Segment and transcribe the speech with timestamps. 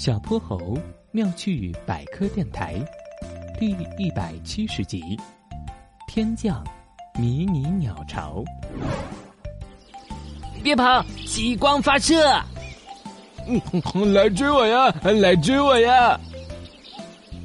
[0.00, 0.78] 小泼猴
[1.10, 2.76] 妙趣百科电台
[3.58, 5.14] 第一百七十集：
[6.08, 6.64] 天降
[7.18, 8.42] 迷你鸟巢。
[10.62, 11.04] 别跑！
[11.26, 12.14] 激光发射！
[13.46, 14.90] 嗯，来追我呀！
[15.02, 16.18] 来追我呀！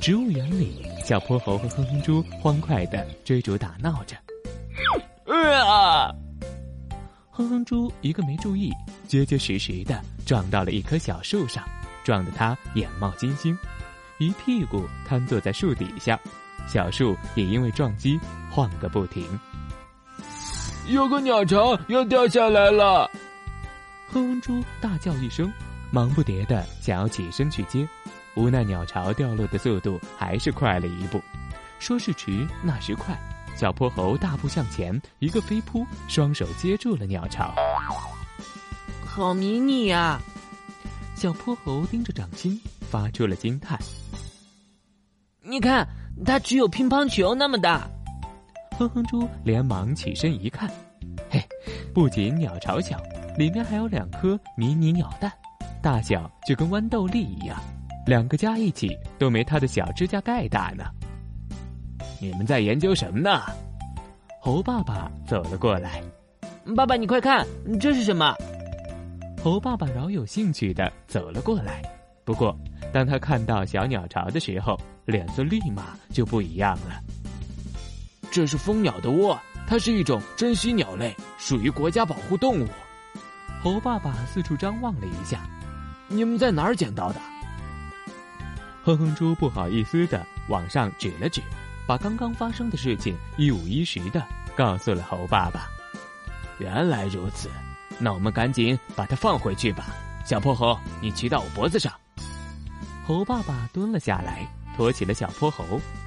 [0.00, 4.16] 植物园里，小泼猴和哼哼猪欢快的追逐打闹着。
[5.66, 6.14] 啊！
[7.32, 8.70] 哼哼猪一个没注意，
[9.08, 11.64] 结结实实的撞到了一棵小树上，
[12.04, 13.58] 撞得他眼冒金星，
[14.18, 16.16] 一屁股瘫坐在树底下。
[16.68, 18.18] 小树也因为撞击
[18.50, 19.26] 晃个不停。
[20.86, 23.10] 有个鸟巢要掉下来了！
[24.12, 25.50] 哼哼猪大叫一声，
[25.90, 27.88] 忙不迭的想要起身去接，
[28.34, 31.20] 无奈鸟巢掉落的速度还是快了一步。
[31.78, 33.18] 说时迟，那时快，
[33.56, 37.54] 小泼猴大步向前，一个飞扑，双手接住了鸟巢。
[39.04, 40.20] 好迷你呀！
[41.14, 43.78] 小泼猴盯着掌心，发出了惊叹
[45.40, 45.86] ：“你看，
[46.24, 47.88] 它只有乒乓球那么大。”
[48.76, 50.68] 哼哼猪连忙起身一看，
[51.30, 51.40] 嘿，
[51.94, 53.00] 不仅鸟巢小，
[53.38, 55.32] 里面还有两颗迷你鸟蛋，
[55.80, 57.56] 大小就跟豌豆粒一样，
[58.06, 60.84] 两个加一起都没它的小指甲盖大呢。
[62.20, 63.40] 你们在研究什么呢？
[64.40, 66.02] 猴爸爸走了过来。
[66.76, 67.46] 爸爸，你快看，
[67.80, 68.34] 这是什么？
[69.44, 71.82] 猴爸爸饶有兴趣的走了过来。
[72.24, 72.58] 不过，
[72.94, 76.98] 当他看到小鸟巢的时候，脸色立马就不一样了。
[78.32, 82.66] 这是蜂鸟的窝，它是一种珍稀鸟类，属于国家保护动物。
[83.62, 85.46] 猴爸爸四处张望了一下，
[86.08, 87.20] 你们在哪儿捡到的？
[88.82, 91.42] 哼哼猪不好意思的往上指了指，
[91.86, 95.68] 把刚刚发生的事情一五一十的告诉了猴爸爸。
[96.58, 97.50] 原来如此，
[97.98, 99.94] 那我们赶紧把它放回去吧。
[100.24, 101.92] 小泼猴，你骑到我脖子上。
[103.06, 105.64] 猴爸爸蹲了下来，驮起了小泼猴。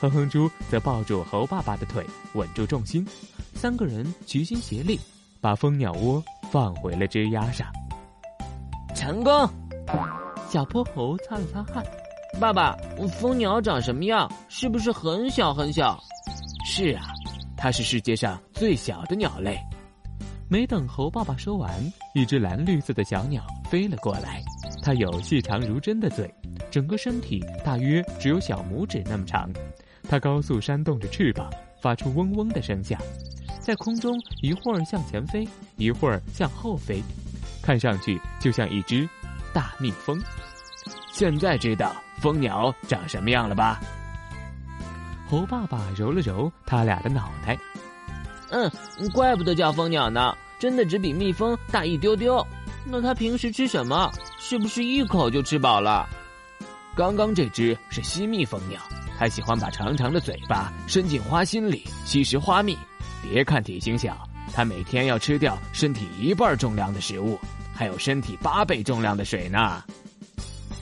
[0.00, 3.06] 哼哼猪则抱住猴爸爸的腿，稳住重心，
[3.54, 4.98] 三个人齐心协力，
[5.40, 7.66] 把蜂鸟窝放回了枝丫上。
[8.94, 9.48] 成功！
[10.48, 11.84] 小泼猴擦了擦汗。
[12.40, 12.76] 爸爸，
[13.20, 14.30] 蜂鸟长什么样？
[14.48, 15.98] 是不是很小很小？
[16.64, 17.06] 是啊，
[17.56, 19.58] 它是世界上最小的鸟类。
[20.50, 21.70] 没等猴爸爸说完，
[22.14, 24.42] 一只蓝绿色的小鸟飞了过来。
[24.82, 26.32] 它有细长如针的嘴，
[26.70, 29.50] 整个身体大约只有小拇指那么长。
[30.08, 31.50] 它高速扇动着翅膀，
[31.82, 32.98] 发出嗡嗡的声响，
[33.60, 37.02] 在空中一会儿向前飞，一会儿向后飞，
[37.62, 39.06] 看上去就像一只
[39.52, 40.18] 大蜜蜂。
[41.12, 43.78] 现在知道蜂鸟长什么样了吧？
[45.28, 47.58] 猴爸爸揉了揉他俩的脑袋，
[48.50, 48.70] 嗯，
[49.12, 52.44] 怪不得叫蜂鸟呢，真的只比蜜蜂大一丢丢。
[52.84, 54.10] 那它平时吃什么？
[54.38, 56.08] 是不是一口就吃饱了？
[56.96, 58.80] 刚刚这只是吸蜜蜂鸟。
[59.18, 62.78] 它喜欢把长长的嘴巴伸进花心里吸食花蜜。
[63.20, 64.16] 别看体型小，
[64.54, 67.38] 它每天要吃掉身体一半重量的食物，
[67.74, 69.82] 还有身体八倍重量的水呢。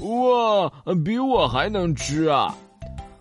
[0.00, 0.70] 哇，
[1.04, 2.54] 比我还能吃啊！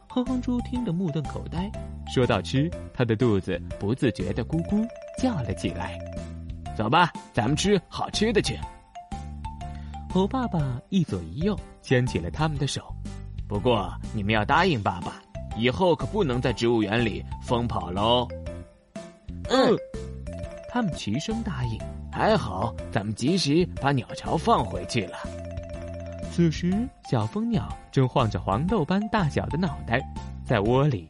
[0.10, 1.72] 哼哼猪听得目瞪口呆。
[2.14, 4.88] 说到吃，他的肚子不自觉的咕咕
[5.18, 5.98] 叫了起来。
[6.78, 8.56] 走吧，咱们吃好吃的去。
[10.12, 12.84] 猴爸爸一左一右牵起了他们的手。
[13.48, 15.24] 不过，你们要答应爸爸，
[15.58, 18.28] 以后可不能在植物园里疯跑喽。
[19.50, 19.76] 嗯，
[20.70, 21.80] 他们齐声答应。
[22.12, 25.18] 还好，咱们及时把鸟巢放回去了。
[26.32, 30.00] 此时，小蜂鸟正晃着黄豆般大小的脑袋，
[30.46, 31.10] 在窝里